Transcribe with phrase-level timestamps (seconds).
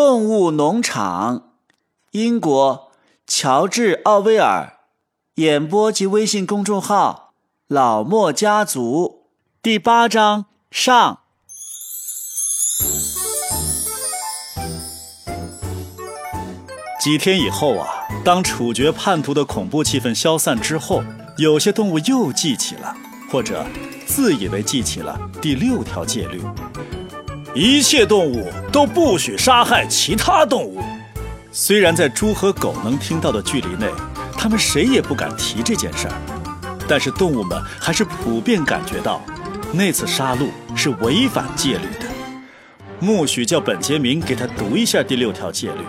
[0.00, 1.54] 动物农场，
[2.12, 2.92] 英国
[3.26, 4.74] 乔治·奥威尔，
[5.34, 7.32] 演播及微信公众号
[7.66, 9.24] “老莫家族”，
[9.60, 11.18] 第八章上。
[17.00, 17.88] 几天以后啊，
[18.24, 21.02] 当处决叛徒的恐怖气氛消散之后，
[21.38, 22.94] 有些动物又记起了，
[23.32, 23.66] 或者
[24.06, 26.40] 自以为记起了第六条戒律。
[27.54, 30.82] 一切动物都不许杀害其他动物。
[31.50, 33.86] 虽然在猪和狗能听到的距离内，
[34.32, 36.14] 他们谁也不敢提这件事儿，
[36.86, 39.20] 但是动物们还是普遍感觉到，
[39.72, 42.06] 那次杀戮是违反戒律的。
[43.00, 45.84] 穆许叫本杰明给他读一下第六条戒律，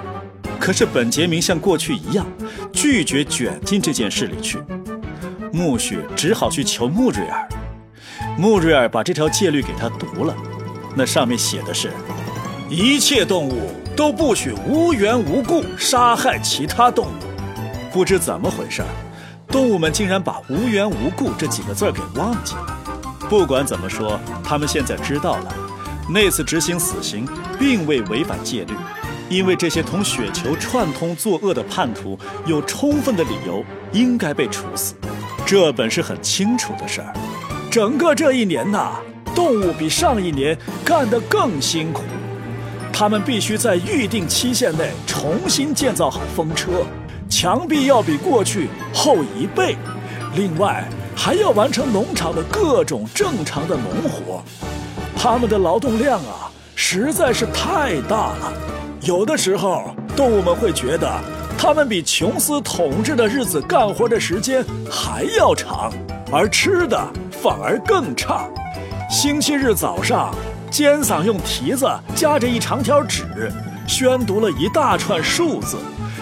[0.59, 2.25] 可是本杰明像过去一样
[2.71, 4.57] 拒绝卷进这件事里去。
[5.51, 7.49] 穆许只好去求穆瑞尔，
[8.37, 10.35] 穆瑞尔把这条戒律给他读了。
[10.99, 11.93] 那上面写的是：
[12.69, 17.11] 一切动物都不许无缘无故杀害其他动物。
[17.89, 18.83] 不知怎么回事，
[19.47, 22.77] 动物们竟然把“无缘无故”这几个字给忘记了。
[23.29, 25.55] 不管怎么说，他们现在知道了，
[26.09, 27.25] 那次执行死刑
[27.57, 28.73] 并未违反戒律，
[29.29, 34.95] 因为这些同雪球串通作恶的叛徒有充分的理由应该被处死。
[35.45, 37.13] 这本是很清楚的事儿。
[37.71, 38.99] 整个这一年呐。
[39.39, 42.03] 动物比上一年干得更辛苦，
[42.91, 46.85] 他们必须在预定期限内重新建造好风车，
[47.29, 49.77] 墙壁要比过去厚一倍。
[50.35, 50.83] 另外，
[51.15, 54.43] 还要完成农场的各种正常的农活。
[55.15, 58.51] 他们的劳动量啊，实在是太大了。
[59.03, 61.17] 有的时候，动物们会觉得，
[61.57, 65.89] 他们比琼斯统治的日子干活的时间还要长，
[66.29, 67.01] 而吃的
[67.31, 68.45] 反而更差。
[69.09, 70.31] 星期日早上，
[70.69, 73.51] 尖嗓用蹄子夹着一长条纸，
[73.87, 75.77] 宣读了一大串数字，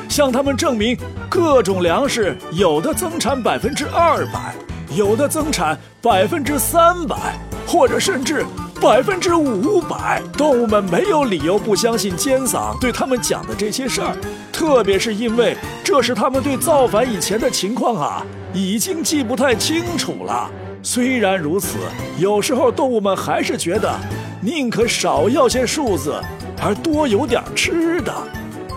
[0.08, 0.98] 向他们证明
[1.28, 4.56] 各种粮食有的增产百分之二百，
[4.96, 8.46] 有的增产百分之三百，或者甚至
[8.82, 10.24] 百分之五百。
[10.38, 14.16] 动物们没有理由不相信尖嗓对他们讲的这些事儿，
[14.50, 20.50] 特别是因为这是他们对造反以前的情况啊，已经记不太清楚了。
[20.84, 21.78] 虽然如此，
[22.18, 23.94] 有时候动物们还是觉得，
[24.42, 26.22] 宁可少要些数字，
[26.62, 28.14] 而多有点吃的。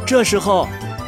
[0.06, 0.66] 这时候，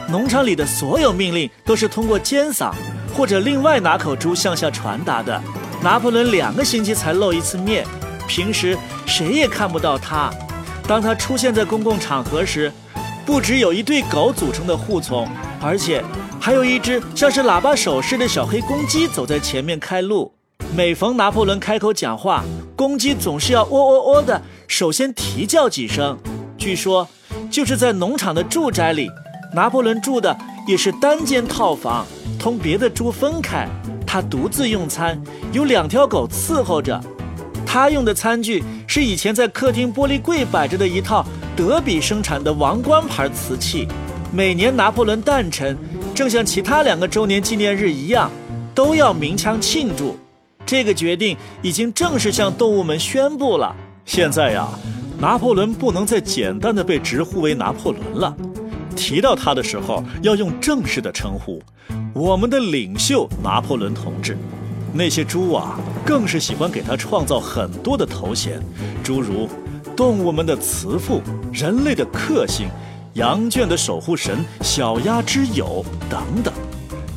[0.09, 2.73] 农场里的所有命令都是通过尖嗓
[3.15, 5.43] 或者另外哪口猪向下传达的。
[5.83, 7.85] 拿破仑两个星期才露一次面，
[8.29, 10.31] 平时谁也看不到他。
[10.87, 12.71] 当他出现在公共场合时，
[13.27, 15.27] 不只有一对狗组成的护从，
[15.61, 16.05] 而且
[16.41, 20.33] 还有一只像是喇叭手似的小黑公鸡走在前面开路。
[20.75, 22.43] 每逢拿破仑开口讲话，
[22.75, 26.17] 公鸡总是要喔喔喔的，首先啼叫几声。
[26.57, 27.07] 据说，
[27.51, 29.11] 就是在农场的住宅里，
[29.53, 30.35] 拿破仑住的
[30.67, 32.07] 也是单间套房，
[32.39, 33.69] 同别的猪分开，
[34.07, 35.21] 他独自用餐，
[35.53, 36.99] 有两条狗伺候着。
[37.67, 41.23] 他用的餐具是以前在客厅玻璃柜摆着的一套
[41.55, 43.87] 德比生产的王冠牌瓷器。
[44.33, 45.77] 每年拿破仑诞辰，
[46.15, 48.31] 正像其他两个周年纪念日一样，
[48.75, 50.17] 都要鸣枪庆祝。
[50.65, 53.75] 这个决定已经正式向动物们宣布了。
[54.05, 54.69] 现在呀，
[55.19, 58.35] 拿破仑不能再简单的被直呼为拿破仑了，
[58.97, 61.63] 提到他的时候要用正式的称呼，
[62.13, 64.37] 我们的领袖拿破仑同志。
[64.95, 68.61] 那些猪啊，更是喜欢给他创造很多的头衔，
[69.03, 69.49] 诸如
[69.97, 72.69] 动物们的慈父、人类的克星、
[73.15, 76.53] 羊圈的守护神、小鸭之友等等。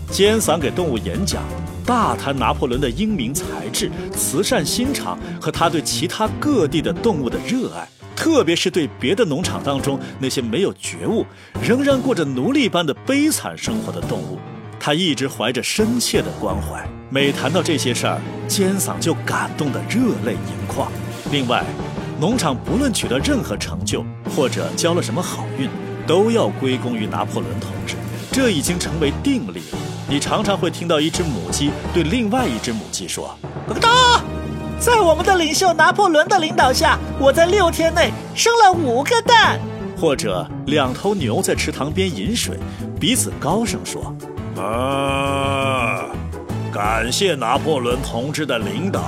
[0.10, 1.44] 尖嗓给动物演讲。
[1.86, 11.26] 大谈拿破仑的英明才智、慈善心肠和他对其他各地的动物的热爱，特别是对别的农场当中那些没有觉悟、
[11.62, 14.40] 仍然过着奴隶般的悲惨生活的动物，
[14.80, 16.84] 他一直怀着深切的关怀。
[17.12, 20.92] 每谈到这些事儿，尖嗓就感动得热泪盈眶。
[21.32, 21.64] 另外，
[22.20, 24.04] 农场不论取得任何成就
[24.36, 25.70] 或者交了什么好运，
[26.08, 27.96] 都要归功于拿破仑同志，
[28.32, 29.78] 这已经成为定理了。
[30.08, 33.36] 你常常会听到一只母鸡对另外一只母鸡说
[33.82, 34.22] ：“哒，
[34.80, 39.60] 在我们的领袖拿破仑的领导下，我在六天内生了五个蛋。
[39.98, 42.60] ”或者两头牛在池塘边饮水，
[43.00, 44.16] 彼此高声说
[44.62, 46.06] ：“啊，
[46.72, 49.02] 感谢拿破仑同志的领导，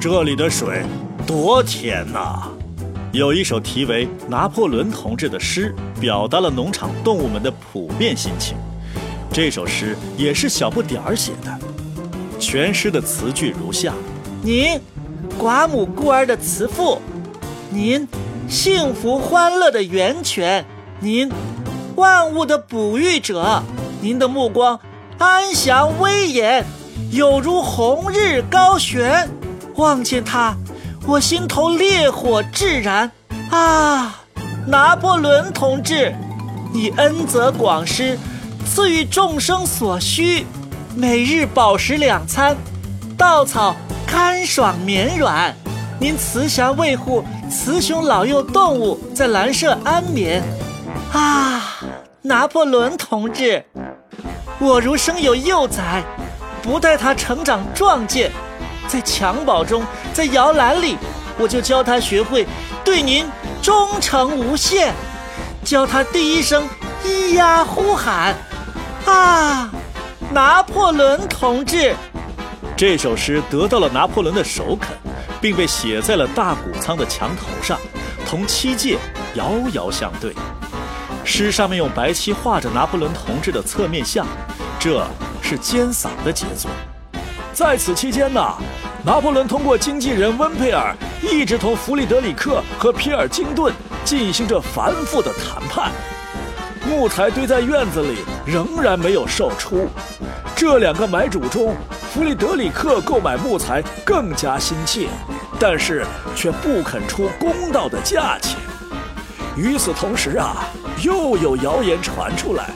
[0.00, 0.84] 这里的水
[1.26, 2.42] 多甜呐！”
[3.10, 8.56] 有一首题为《拿破仑同志》的诗，表达了农场动物们的普遍心情。
[9.32, 11.58] 这首诗也是小不点儿写的，
[12.40, 13.92] 全诗的词句如下：
[14.42, 14.80] 您，
[15.38, 16.98] 寡母孤儿的慈父；
[17.70, 18.08] 您，
[18.48, 20.64] 幸福欢乐的源泉。
[20.98, 21.30] 您，
[21.94, 23.62] 万物的哺育者，
[24.00, 24.78] 您的目光
[25.18, 26.64] 安详威严，
[27.12, 29.30] 有如红日高悬。
[29.76, 30.56] 望见他，
[31.06, 33.10] 我心头烈火炙燃。
[33.50, 34.22] 啊，
[34.66, 36.12] 拿破仑同志，
[36.72, 38.18] 你恩泽广施，
[38.72, 40.46] 赐予众生所需，
[40.94, 42.56] 每日饱食两餐，
[43.18, 43.74] 稻草
[44.06, 45.52] 干爽绵软。
[45.98, 50.40] 您慈祥卫护雌雄老幼动物在蓝舍安眠。
[51.12, 51.80] 啊，
[52.22, 53.64] 拿破仑同志，
[54.60, 56.04] 我如生有幼崽，
[56.62, 58.30] 不待他成长壮健，
[58.86, 59.82] 在襁褓中，
[60.14, 60.96] 在摇篮里，
[61.38, 62.46] 我就教他学会
[62.84, 63.26] 对您
[63.60, 64.94] 忠诚无限，
[65.64, 66.68] 教他第一声
[67.04, 68.32] 咿呀呼喊。
[69.06, 69.70] 啊，
[70.30, 71.94] 拿破仑同志，
[72.76, 74.90] 这首诗得到了拿破仑的首肯，
[75.40, 77.78] 并被写在了大谷仓的墙头上，
[78.26, 78.98] 同七戒
[79.34, 80.34] 遥遥相对。
[81.24, 84.26] 诗上面用白漆画着拿破仑同志的侧面像，
[84.78, 85.06] 这
[85.42, 86.70] 是尖嗓的杰作。
[87.52, 88.54] 在此期间呢，
[89.04, 93.72] 拿破仑通过经纪人温佩尔一直同弗里德里克和皮尔金顿
[94.04, 95.90] 进行着繁复的谈判。
[96.90, 99.88] 木材堆在院子里，仍然没有售出。
[100.56, 101.76] 这两个买主中，
[102.12, 105.06] 弗里德里克购买木材更加心切，
[105.58, 106.04] 但是
[106.34, 108.58] 却不肯出公道的价钱。
[109.56, 110.66] 与此同时啊。
[111.02, 112.72] 又有谣言传出来，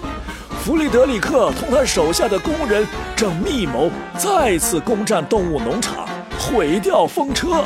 [0.65, 6.09] 弗里德里克同他手下的工人正密谋再次攻占动物农场，
[6.39, 7.63] 毁掉风车。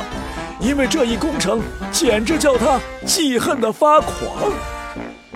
[0.59, 1.61] 因为这一工程
[1.93, 4.51] 简直叫他记恨的发狂。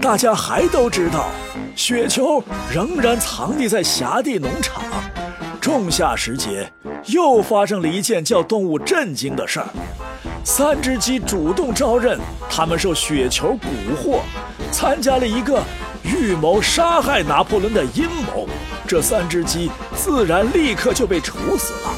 [0.03, 1.29] 大家还都知道，
[1.77, 4.83] 雪球仍然藏匿在辖地农场。
[5.61, 6.69] 仲夏时节，
[7.05, 9.67] 又发生了一件叫动物震惊的事儿：
[10.43, 12.19] 三只鸡主动招认，
[12.49, 14.19] 他们受雪球蛊惑。
[14.73, 15.63] 参加了一个
[16.03, 18.45] 预谋杀害拿破仑的阴谋，
[18.85, 21.95] 这三只鸡自然立刻就被处死了。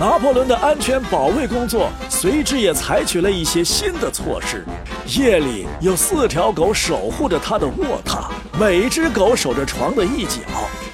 [0.00, 1.90] 拿破仑的安全保卫工作
[2.22, 4.64] 随之也采取了一些新的措施。
[5.18, 8.30] 夜里有四条狗守护着他的卧榻，
[8.60, 10.38] 每只狗守着床的一角。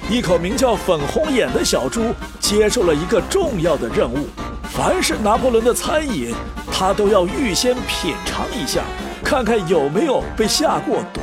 [0.09, 4.27] 一口名叫粉红眼的小猪接受了一个重要的任务：
[4.71, 6.33] 凡是拿破仑的餐饮，
[6.71, 8.81] 他都要预先品尝一下。
[9.23, 11.21] 看看有没有被下过毒。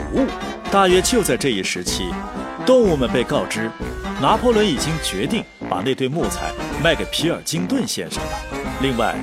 [0.71, 2.15] 大约就在这一时期，
[2.65, 3.69] 动物们被告知，
[4.23, 8.31] 拿破仑已经决定把那堆木材卖给皮尔金顿先生了。
[8.81, 9.17] 另外，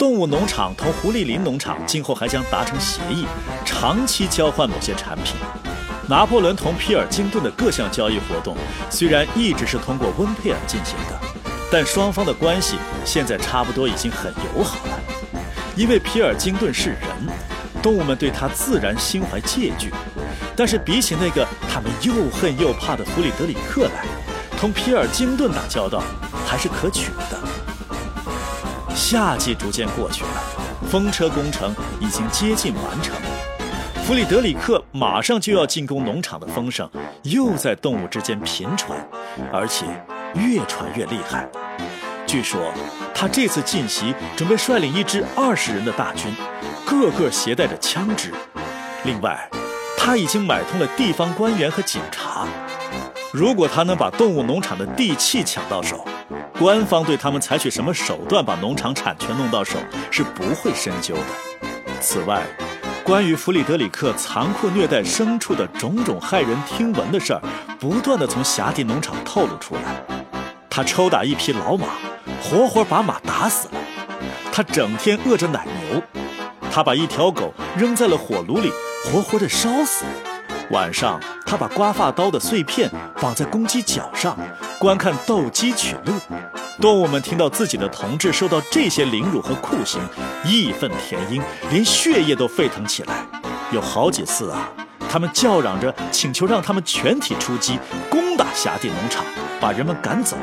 [0.00, 3.26] 动物农场同狐狸林农场今后还将达成协议，
[3.66, 5.36] 长期交换某些产品。
[6.08, 8.56] 拿破仑同皮尔金顿的各项交易活动
[8.88, 11.20] 虽然一直是通过温佩尔进行的，
[11.70, 14.98] 但双方的关系现在差不多已经很友好了，
[15.76, 17.00] 因为皮尔金顿是人。
[17.82, 19.92] 动物们对他自然心怀戒惧，
[20.56, 24.06] 但是比起那个他们又恨又怕的弗里德里克来，
[24.58, 26.02] 同皮尔金顿打交道
[26.46, 27.39] 还是可取的。
[29.10, 30.30] 夏季逐渐过去了，
[30.88, 33.16] 风车工程已经接近完成，
[34.04, 36.88] 弗里德里克马上就要进攻农场的风声
[37.24, 38.96] 又在动物之间频传，
[39.52, 39.84] 而且
[40.36, 41.44] 越传越厉害。
[42.24, 42.72] 据说
[43.12, 46.32] 他这次进袭准备率领一支二十人的大军。
[46.86, 48.32] 个个携带着枪支，
[49.02, 49.50] 另外，
[49.98, 52.46] 他已经买通了地方官员和警察。
[53.32, 56.06] 如果他能把动物农场的地契抢到手，
[56.60, 59.78] 官方对他们采取什么手段把农场产权弄到手
[60.10, 61.22] 是不会深究的。
[62.02, 62.42] 此外，
[63.02, 67.40] 关于弗里德里克残酷虐待牲畜的种种骇人听闻的事儿，
[67.78, 70.04] 不断的从辖地农场透露出来。
[70.68, 71.86] 他抽打一匹老马，
[72.42, 73.74] 活活把马打死了。
[74.52, 76.02] 他整天饿着奶牛。
[76.70, 78.70] 他把一条狗扔在了火炉里，
[79.06, 80.04] 活活的烧死。
[80.72, 84.36] 晚上，他把刮发刀的碎片绑在公鸡脚上，
[84.80, 86.14] 观看斗鸡取乐。
[86.80, 90.00] 动物们听到自己的同志受到这些凌辱和酷刑，
[90.42, 93.26] 义愤填膺，连血液都沸腾起来。
[93.70, 94.70] 有好几次啊，
[95.06, 99.22] 他们叫嚷着请求让他们全体出击，攻打辖地农场，
[99.60, 100.34] 把人们赶走，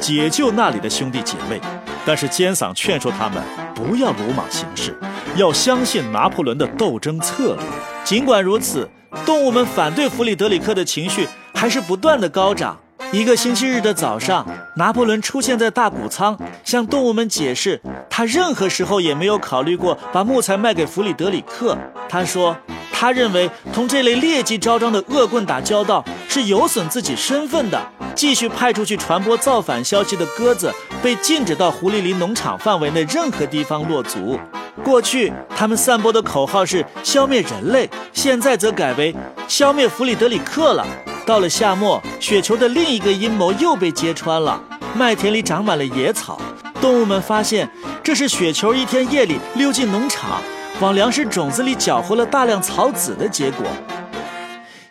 [0.00, 1.60] 解救那里的兄弟姐妹。
[2.06, 3.42] 但是尖嗓劝说他们
[3.74, 4.98] 不要鲁莽行事。
[5.36, 7.64] 要相信拿破仑的斗争策略。
[8.04, 8.88] 尽管如此，
[9.26, 12.78] 动物们反对弗里德里克的情绪还是不断的高涨。
[13.12, 17.78] 一个星期日的早上，拿破仑出现在大谷仓，向动物们解释，
[18.08, 21.76] 他任何时候也没有考虑过把木材卖给弗里德里克。
[22.08, 22.56] 他说，
[22.90, 27.78] 他认为同这类劣迹昭彰的恶棍打交道是有损自己身份的。
[28.14, 34.38] 继续派出去传播造反消息的鸽子被禁止到狐狸林农场范围内任何地方落足。
[34.82, 39.14] 过去他们散播的口号是消灭人类，现在则改为
[39.46, 40.86] 消灭弗里德里克了。
[41.24, 44.60] 到了夏末，雪球的另一个阴谋又被揭穿了。
[44.94, 46.40] 麦田里长满了野草，
[46.80, 47.70] 动物们发现
[48.02, 50.42] 这是雪球一天夜里溜进农场，
[50.80, 53.64] 往粮食种子里搅和了大量草籽的结果。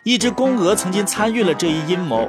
[0.02, 2.28] 一只公鹅曾经参与了这一阴谋，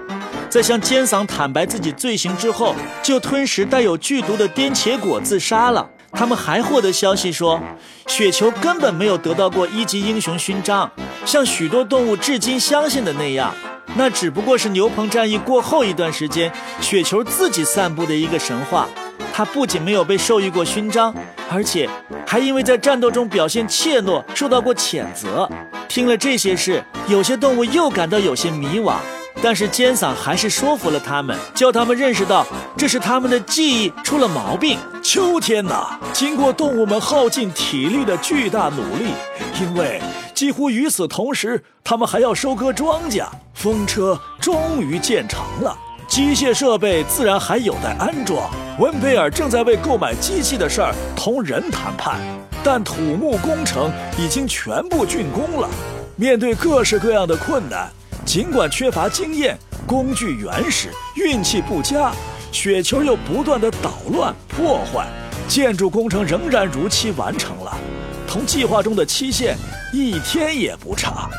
[0.49, 5.89] 在向尖嗓坦白自己罪行之后，就吞食带有剧毒的颠茄果自杀了。
[6.11, 7.59] 他们还获得消息说，
[8.05, 10.91] 雪球根本没有得到过一级英雄勋章，
[11.25, 13.51] 像许多动物至今相信的那样，
[13.95, 18.87] 那只不过是牛棚战役过后一段时间雪球自己散布的一个神话。
[19.33, 21.13] 他不仅没有被授予过勋章，
[21.51, 21.89] 而且
[22.27, 25.49] 还因为在战斗中表现怯懦受到过谴责。
[25.87, 28.95] 听了这些事，有些动物又感到有些迷惘。
[29.43, 32.47] 但是尖嗓还是说服了他们，叫他们认识到
[32.77, 34.79] 这是他们的记忆出了毛病。
[35.03, 39.11] 秋天呐，经过动物们耗尽体力的巨大努力，
[39.59, 40.01] 因为
[40.33, 43.25] 几乎与此同时，他们还要收割庄稼。
[43.53, 48.49] 风车终于建成了，机械设备自然还有待安装。
[48.79, 52.17] 温贝尔正在为购买机器的事儿同人谈判，
[52.63, 55.69] 但土木工程已经全部竣工了。
[56.15, 57.91] 面对各式各样的困难。
[58.25, 62.11] 尽管缺乏经验，工具原始，运气不佳，
[62.51, 65.05] 雪球又不断的捣乱破坏，
[65.47, 67.77] 建筑工程仍然如期完成了，
[68.25, 69.57] 同计划中的期限
[69.91, 71.29] 一天也不差。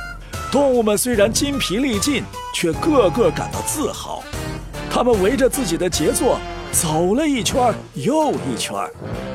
[0.52, 2.22] 动物们虽然筋疲力尽，
[2.54, 4.22] 却个个感到自豪。
[4.90, 6.38] 他们围着自己的杰作
[6.70, 8.76] 走了一圈又一圈，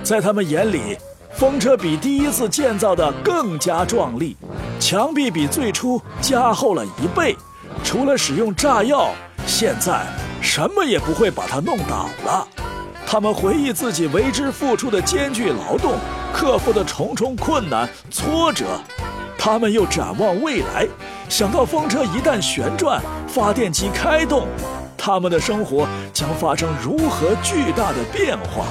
[0.03, 0.97] 在他们眼里，
[1.33, 4.37] 风车比第一次建造的更加壮丽。
[4.79, 7.36] 墙壁比最初加厚了一倍，
[7.83, 9.12] 除了使用炸药，
[9.45, 10.05] 现在
[10.41, 12.48] 什么也不会把它弄倒了。
[13.05, 15.95] 他们回忆自己为之付出的艰巨劳动，
[16.33, 18.65] 克服的重重困难挫折。
[19.38, 20.88] 他们又展望未来，
[21.27, 24.48] 想到风车一旦旋转，发电机开动，
[24.98, 28.65] 他们的生活将发生如何巨大的变化。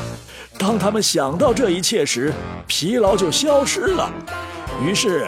[0.59, 2.33] 当他们想到这一切时，
[2.67, 4.11] 疲劳就消失了。
[4.83, 5.27] 于是。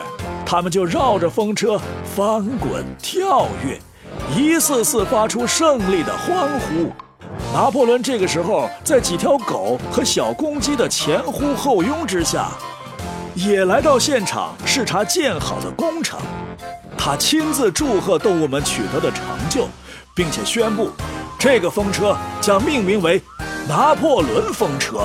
[0.50, 3.78] 他们就绕着风车翻滚跳跃，
[4.36, 6.90] 一次次发出胜利的欢呼。
[7.54, 12.48] 拿破仑这个时候在几条狗和小公鸡的前呼后拥之下，
[13.36, 16.18] 也来到现场视察建好的工程。
[16.98, 19.68] 他亲自祝贺动物们取得的成就，
[20.16, 20.90] 并且宣布，
[21.38, 23.22] 这个风车将命名为
[23.68, 25.02] 拿破仑风车。